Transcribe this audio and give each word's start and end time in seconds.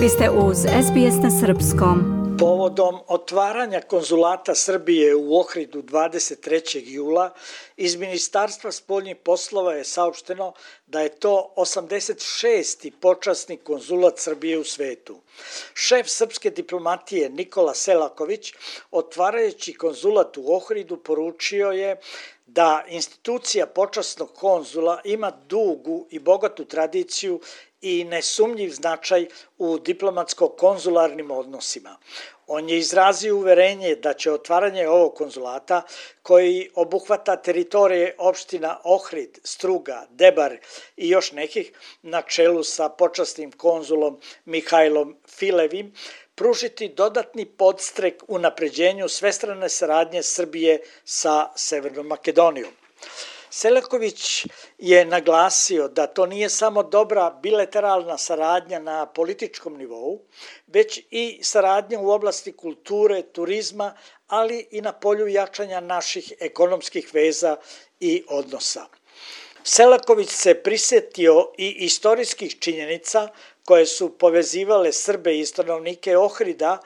Vi 0.00 0.08
ste 0.08 0.30
uz 0.30 0.56
SBS 0.58 1.16
na 1.22 1.30
Srpskom. 1.40 2.20
Povodom 2.38 2.98
otvaranja 3.08 3.80
konzulata 3.80 4.54
Srbije 4.54 5.14
u 5.14 5.38
Ohridu 5.38 5.82
23. 5.82 6.82
jula 6.84 7.30
iz 7.76 7.96
Ministarstva 7.96 8.72
spoljnih 8.72 9.16
poslova 9.16 9.72
je 9.72 9.84
saopšteno 9.84 10.52
da 10.86 11.00
je 11.00 11.08
to 11.08 11.54
86. 11.56 12.90
počasni 13.00 13.56
konzulat 13.56 14.18
Srbije 14.18 14.58
u 14.58 14.64
svetu. 14.64 15.20
Šef 15.74 16.06
srpske 16.08 16.50
diplomatije 16.50 17.30
Nikola 17.30 17.74
Selaković, 17.74 18.52
otvarajući 18.90 19.74
konzulat 19.74 20.36
u 20.36 20.54
Ohridu, 20.54 20.96
poručio 20.96 21.70
je 21.70 21.96
da 22.46 22.84
institucija 22.88 23.66
počasnog 23.66 24.32
konzula 24.34 25.00
ima 25.04 25.32
dugu 25.48 26.06
i 26.10 26.18
bogatu 26.18 26.64
tradiciju 26.64 27.40
i 27.80 28.04
nesumnjiv 28.04 28.70
značaj 28.70 29.26
u 29.58 29.78
diplomatsko-konzularnim 29.78 31.30
odnosima. 31.30 31.96
On 32.46 32.68
je 32.68 32.78
izrazio 32.78 33.36
uverenje 33.36 33.94
da 33.94 34.12
će 34.12 34.32
otvaranje 34.32 34.88
ovog 34.88 35.14
konzulata, 35.14 35.82
koji 36.22 36.70
obuhvata 36.74 37.36
teritorije 37.36 38.14
opština 38.18 38.78
Ohrid, 38.84 39.38
Struga, 39.44 40.06
Debar 40.10 40.56
i 40.96 41.08
još 41.08 41.32
nekih, 41.32 41.72
na 42.02 42.22
čelu 42.22 42.64
sa 42.64 42.88
počasnim 42.88 43.52
konzulom 43.52 44.20
Mihajlom 44.44 45.16
Filevim, 45.28 45.94
pružiti 46.34 46.88
dodatni 46.88 47.44
podstrek 47.44 48.22
u 48.28 48.38
napređenju 48.38 49.08
svestrane 49.08 49.68
saradnje 49.68 50.22
Srbije 50.22 50.80
sa 51.04 51.48
Severnom 51.56 52.06
Makedonijom. 52.06 52.79
Selaković 53.50 54.46
je 54.78 55.04
naglasio 55.04 55.88
da 55.88 56.06
to 56.06 56.26
nije 56.26 56.48
samo 56.48 56.82
dobra 56.82 57.38
bilateralna 57.42 58.18
saradnja 58.18 58.78
na 58.78 59.06
političkom 59.06 59.76
nivou, 59.76 60.20
već 60.66 61.00
i 61.10 61.40
saradnja 61.42 62.00
u 62.00 62.10
oblasti 62.10 62.52
kulture, 62.52 63.22
turizma, 63.22 63.94
ali 64.26 64.66
i 64.70 64.80
na 64.80 64.92
polju 64.92 65.26
jačanja 65.26 65.80
naših 65.80 66.32
ekonomskih 66.40 67.14
veza 67.14 67.56
i 68.00 68.24
odnosa. 68.28 68.86
Selaković 69.64 70.30
se 70.30 70.54
prisetio 70.54 71.52
i 71.58 71.68
istorijskih 71.70 72.58
činjenica 72.58 73.28
koje 73.64 73.86
su 73.86 74.18
povezivale 74.18 74.92
Srbe 74.92 75.38
i 75.38 75.46
stanovnike 75.46 76.16
Ohrida 76.18 76.78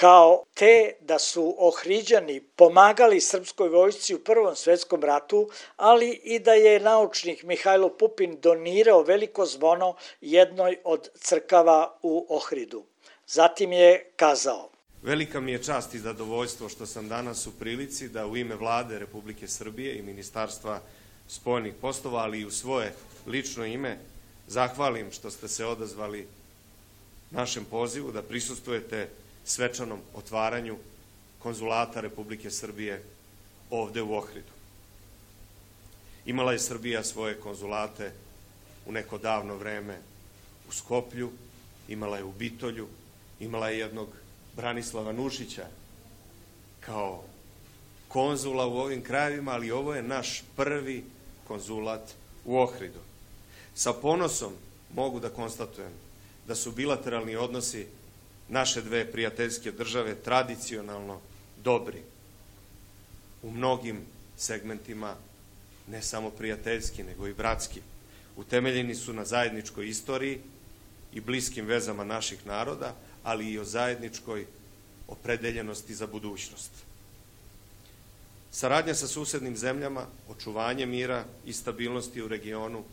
kao 0.00 0.44
te 0.54 0.92
da 1.00 1.18
su 1.18 1.54
Ohriđani 1.58 2.40
pomagali 2.40 3.20
srpskoj 3.20 3.68
vojsci 3.68 4.14
u 4.14 4.18
Prvom 4.18 4.56
svetskom 4.56 5.02
ratu, 5.04 5.48
ali 5.76 6.10
i 6.24 6.38
da 6.38 6.52
je 6.52 6.80
naučnik 6.80 7.42
Mihajlo 7.42 7.88
Pupin 7.88 8.38
donirao 8.40 9.02
veliko 9.02 9.46
zvono 9.46 9.94
jednoj 10.20 10.76
od 10.84 11.08
crkava 11.14 11.98
u 12.02 12.26
Ohridu. 12.28 12.84
Zatim 13.26 13.72
je 13.72 14.12
kazao 14.16 14.70
Velika 15.02 15.40
mi 15.40 15.52
je 15.52 15.62
čast 15.62 15.94
i 15.94 15.98
zadovoljstvo 15.98 16.68
što 16.68 16.86
sam 16.86 17.08
danas 17.08 17.46
u 17.46 17.58
prilici 17.58 18.08
da 18.08 18.26
u 18.26 18.36
ime 18.36 18.54
vlade 18.54 18.98
Republike 18.98 19.48
Srbije 19.48 19.98
i 19.98 20.02
Ministarstva 20.02 20.80
spoljnih 21.28 21.74
poslova, 21.80 22.22
ali 22.22 22.40
i 22.40 22.46
u 22.46 22.50
svoje 22.50 22.94
lično 23.26 23.64
ime, 23.66 23.98
zahvalim 24.48 25.12
što 25.12 25.30
ste 25.30 25.48
se 25.48 25.66
odazvali 25.66 26.26
našem 27.30 27.64
pozivu 27.64 28.12
da 28.12 28.22
prisustujete 28.22 29.08
svečanom 29.48 30.00
otvaranju 30.14 30.76
konzulata 31.38 32.00
Republike 32.00 32.50
Srbije 32.50 33.02
ovde 33.70 34.02
u 34.02 34.14
Ohridu. 34.14 34.52
Imala 36.26 36.52
je 36.52 36.58
Srbija 36.58 37.04
svoje 37.04 37.40
konzulate 37.40 38.12
u 38.86 38.92
neko 38.92 39.18
davno 39.18 39.56
vreme 39.56 39.98
u 40.68 40.72
Skoplju, 40.72 41.30
imala 41.88 42.16
je 42.16 42.24
u 42.24 42.32
Bitolju, 42.32 42.88
imala 43.40 43.68
je 43.68 43.78
jednog 43.78 44.08
Branislava 44.56 45.12
Nušića 45.12 45.66
kao 46.80 47.24
konzula 48.08 48.66
u 48.66 48.76
ovim 48.76 49.02
krajevima, 49.02 49.52
ali 49.52 49.70
ovo 49.70 49.94
je 49.94 50.02
naš 50.02 50.42
prvi 50.56 51.04
konzulat 51.46 52.14
u 52.44 52.58
Ohridu. 52.58 53.00
Sa 53.74 53.92
ponosom 53.92 54.52
mogu 54.94 55.20
da 55.20 55.28
konstatujem 55.28 55.92
da 56.46 56.54
su 56.54 56.72
bilateralni 56.72 57.36
odnosi 57.36 57.86
naše 58.48 58.82
dve 58.82 59.12
prijateljske 59.12 59.72
države 59.72 60.14
tradicionalno 60.14 61.20
dobri. 61.64 62.02
U 63.42 63.50
mnogim 63.50 64.00
segmentima 64.36 65.14
ne 65.88 66.02
samo 66.02 66.30
prijateljski, 66.30 67.02
nego 67.02 67.26
i 67.26 67.34
bratski. 67.34 67.80
Utemeljeni 68.36 68.94
su 68.94 69.12
na 69.12 69.24
zajedničkoj 69.24 69.88
istoriji 69.88 70.40
i 71.12 71.20
bliskim 71.20 71.66
vezama 71.66 72.04
naših 72.04 72.46
naroda, 72.46 72.94
ali 73.22 73.50
i 73.50 73.58
o 73.58 73.64
zajedničkoj 73.64 74.46
opredeljenosti 75.08 75.94
za 75.94 76.06
budućnost. 76.06 76.70
Saradnja 78.50 78.94
sa 78.94 79.06
susednim 79.06 79.56
zemljama, 79.56 80.06
očuvanje 80.28 80.86
mira 80.86 81.24
i 81.46 81.52
stabilnosti 81.52 82.22
u 82.22 82.28
regionu, 82.28 82.84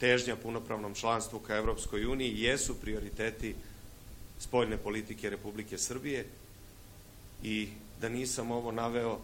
težnja 0.00 0.36
punopravnom 0.36 0.94
članstvu 0.94 1.38
ka 1.38 1.56
Evropskoj 1.56 2.06
uniji 2.06 2.40
jesu 2.40 2.74
prioriteti 2.74 3.54
spoljne 4.38 4.76
politike 4.76 5.30
Republike 5.30 5.78
Srbije 5.78 6.26
i 7.42 7.68
da 8.00 8.08
nisam 8.08 8.50
ovo 8.50 8.72
naveo 8.72 9.18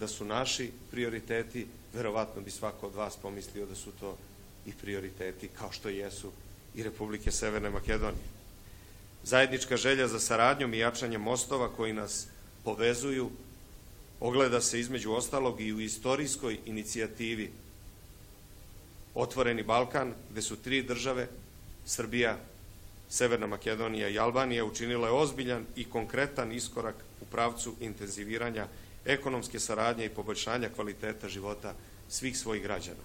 da 0.00 0.08
su 0.08 0.24
naši 0.24 0.70
prioriteti, 0.90 1.66
verovatno 1.94 2.42
bi 2.42 2.50
svako 2.50 2.86
od 2.86 2.94
vas 2.94 3.16
pomislio 3.16 3.66
da 3.66 3.74
su 3.74 3.90
to 4.00 4.16
i 4.66 4.72
prioriteti 4.72 5.48
kao 5.48 5.72
što 5.72 5.88
jesu 5.88 6.32
i 6.74 6.82
Republike 6.82 7.30
Severne 7.30 7.70
Makedonije. 7.70 8.40
Zajednička 9.22 9.76
želja 9.76 10.08
za 10.08 10.20
saradnjom 10.20 10.74
i 10.74 10.78
jačanjem 10.78 11.20
mostova 11.20 11.68
koji 11.68 11.92
nas 11.92 12.26
povezuju 12.64 13.30
ogleda 14.20 14.60
se 14.60 14.80
između 14.80 15.12
ostalog 15.12 15.60
i 15.60 15.72
u 15.72 15.80
istorijskoj 15.80 16.58
inicijativi 16.66 17.50
Otvoreni 19.14 19.62
Balkan, 19.62 20.14
gde 20.30 20.42
su 20.42 20.56
tri 20.56 20.82
države, 20.82 21.28
Srbija, 21.86 22.38
Severna 23.10 23.46
Makedonija 23.46 24.08
i 24.08 24.18
Albanija 24.18 24.64
učinila 24.64 25.08
je 25.08 25.12
ozbiljan 25.12 25.66
i 25.76 25.84
konkretan 25.84 26.52
iskorak 26.52 26.94
u 27.20 27.24
pravcu 27.24 27.74
intenziviranja 27.80 28.66
ekonomske 29.04 29.60
saradnje 29.60 30.04
i 30.04 30.14
poboljšanja 30.14 30.68
kvaliteta 30.68 31.28
života 31.28 31.74
svih 32.08 32.38
svojih 32.38 32.62
građana. 32.62 33.02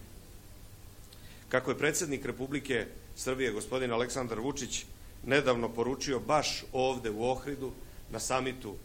Kako 1.49 1.71
je 1.71 1.77
predsednik 1.77 2.25
Republike 2.25 2.85
Srbije, 3.15 3.51
gospodin 3.51 3.91
Aleksandar 3.91 4.39
Vučić, 4.39 4.85
nedavno 5.25 5.69
poručio 5.69 6.19
baš 6.19 6.63
ovde 6.73 7.09
u 7.09 7.23
Ohridu 7.29 7.71
na 8.11 8.19
samitu 8.19 8.75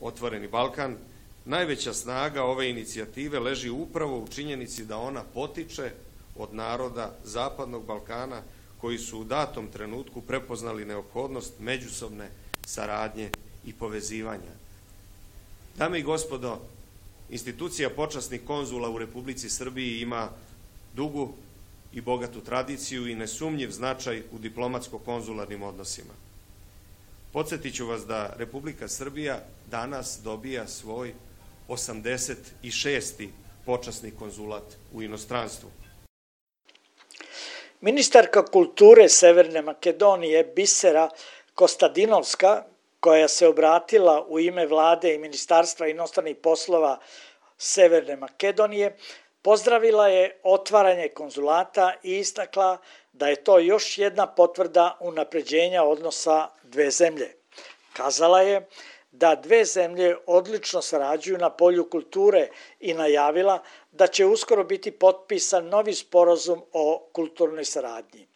Otvoreni 0.00 0.48
Balkan, 0.48 0.96
najveća 1.44 1.92
snaga 1.94 2.42
ove 2.44 2.70
inicijative 2.70 3.38
leži 3.38 3.70
upravo 3.70 4.18
u 4.18 4.28
činjenici 4.28 4.84
da 4.84 4.98
ona 4.98 5.22
potiče 5.34 5.90
od 6.36 6.54
naroda 6.54 7.16
Zapadnog 7.24 7.84
Balkana 7.84 8.42
koji 8.80 8.98
su 8.98 9.20
u 9.20 9.24
datom 9.24 9.68
trenutku 9.68 10.20
prepoznali 10.20 10.84
neophodnost 10.84 11.52
međusobne 11.60 12.28
saradnje 12.66 13.30
i 13.64 13.72
povezivanja. 13.72 14.52
Dame 15.76 15.98
i 15.98 16.02
gospodo, 16.02 16.60
institucija 17.30 17.90
počasnih 17.90 18.40
konzula 18.46 18.90
u 18.90 18.98
Republici 18.98 19.50
Srbiji 19.50 20.00
ima 20.00 20.28
dugu 20.94 21.32
i 21.92 22.00
bogatu 22.00 22.40
tradiciju 22.40 23.08
i 23.08 23.14
nesumnjiv 23.14 23.70
značaj 23.70 24.22
u 24.32 24.38
diplomatsko-konzularnim 24.38 25.62
odnosima. 25.62 26.12
Podsjetit 27.32 27.74
ću 27.74 27.86
vas 27.86 28.06
da 28.06 28.34
Republika 28.36 28.88
Srbija 28.88 29.42
danas 29.70 30.20
dobija 30.24 30.68
svoj 30.68 31.14
86. 31.68 33.28
počasni 33.66 34.10
konzulat 34.10 34.76
u 34.92 35.02
inostranstvu. 35.02 35.70
Ministarka 37.82 38.42
kulture 38.44 39.08
Severne 39.08 39.62
Makedonije 39.62 40.44
Bisera 40.44 41.08
Kostadinovska, 41.54 42.64
koja 43.00 43.28
se 43.28 43.48
obratila 43.48 44.26
u 44.28 44.40
ime 44.40 44.66
vlade 44.66 45.14
i 45.14 45.18
Ministarstva 45.18 45.88
inostranih 45.88 46.36
poslova 46.36 46.98
Severne 47.58 48.16
Makedonije, 48.16 48.96
pozdravila 49.42 50.08
je 50.08 50.40
otvaranje 50.42 51.08
konzulata 51.08 51.92
i 52.02 52.18
istakla 52.18 52.78
da 53.12 53.28
je 53.28 53.44
to 53.44 53.58
još 53.58 53.98
jedna 53.98 54.26
potvrda 54.26 54.96
unapređenja 55.00 55.82
odnosa 55.82 56.48
dve 56.62 56.90
zemlje. 56.90 57.32
Kazala 57.92 58.42
je 58.42 58.66
da 59.12 59.34
dve 59.34 59.64
zemlje 59.64 60.16
odlično 60.26 60.82
sarađuju 60.82 61.38
na 61.38 61.50
polju 61.50 61.90
kulture 61.90 62.48
i 62.80 62.94
najavila 62.94 63.62
da 63.92 64.06
će 64.06 64.26
uskoro 64.26 64.64
biti 64.64 64.90
potpisan 64.90 65.66
novi 65.68 65.94
sporazum 65.94 66.62
o 66.72 67.08
kulturnoj 67.12 67.64
saradnji. 67.64 68.26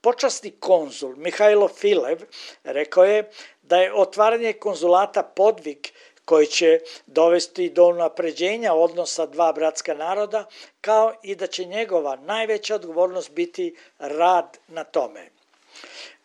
Počasni 0.00 0.50
konzul 0.50 1.16
Mihajlo 1.16 1.68
Filev 1.68 2.18
rekao 2.64 3.04
je 3.04 3.30
da 3.62 3.76
je 3.76 3.94
otvaranje 3.94 4.52
konzulata 4.52 5.22
podvig 5.22 5.88
koji 6.24 6.46
će 6.46 6.80
dovesti 7.06 7.70
do 7.70 7.92
napređenja 7.92 8.74
odnosa 8.74 9.26
dva 9.26 9.52
bratska 9.52 9.94
naroda, 9.94 10.44
kao 10.80 11.14
i 11.22 11.34
da 11.34 11.46
će 11.46 11.64
njegova 11.64 12.16
najveća 12.16 12.74
odgovornost 12.74 13.30
biti 13.30 13.76
rad 13.98 14.58
na 14.68 14.84
tome. 14.84 15.30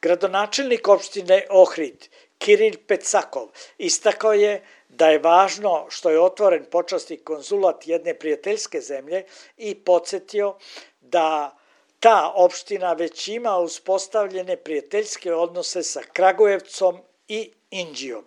Gradonačelnik 0.02 0.88
opštine 0.88 1.46
Ohrid, 1.50 2.08
Kiril 2.44 2.76
Pecakov, 2.88 3.48
istakao 3.78 4.34
je 4.34 4.62
da 4.90 5.10
je 5.10 5.20
važno 5.20 5.86
što 5.90 6.10
je 6.10 6.20
otvoren 6.20 6.66
počasti 6.72 7.18
konzulat 7.18 7.88
jedne 7.88 8.14
prijateljske 8.14 8.82
zemlje 8.82 9.24
i 9.58 9.76
podsjetio 9.76 10.56
da 11.02 11.58
ta 12.00 12.32
opština 12.36 12.94
već 12.94 13.28
ima 13.28 13.58
uspostavljene 13.58 14.58
prijateljske 14.58 15.34
odnose 15.34 15.84
sa 15.84 16.02
Kragujevcom 16.14 17.00
i 17.28 17.52
Indijom. 17.70 18.26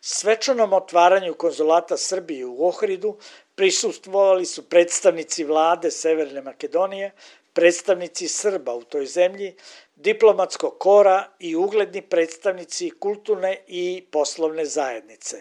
Svečanom 0.00 0.72
otvaranju 0.72 1.34
konzulata 1.34 1.96
Srbije 1.96 2.46
u 2.46 2.66
Ohridu 2.68 3.16
prisustvovali 3.60 4.46
su 4.46 4.62
predstavnici 4.62 5.44
vlade 5.44 5.90
Severne 5.90 6.40
Makedonije, 6.42 7.10
predstavnici 7.52 8.28
Srba 8.28 8.74
u 8.74 8.82
toj 8.82 9.06
zemlji, 9.06 9.54
diplomatskog 9.96 10.78
kora 10.78 11.28
i 11.38 11.56
ugledni 11.56 12.02
predstavnici 12.02 12.90
kulturne 12.90 13.58
i 13.66 14.04
poslovne 14.10 14.64
zajednice. 14.64 15.36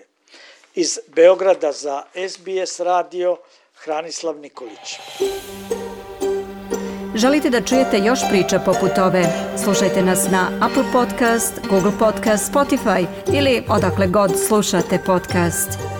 Iz 0.76 1.00
Beograda 1.08 1.72
za 1.72 2.04
SBS 2.30 2.80
radio 2.80 3.38
Hranislav 3.76 4.40
Nikolić. 4.40 5.00
Želite 7.16 7.50
da 7.50 7.66
čujete 7.66 7.98
još 7.98 8.20
priča 8.30 8.60
poput 8.66 8.98
ove? 8.98 9.24
Slušajte 9.64 10.02
nas 10.02 10.28
na 10.32 10.52
Apple 10.62 10.92
Podcast, 10.94 11.54
Google 11.70 11.94
Podcast, 12.00 12.54
Spotify 12.54 13.06
ili 13.34 13.64
odakle 13.70 14.08
god 14.08 14.32
slušate 14.48 15.00
podcast. 15.06 15.99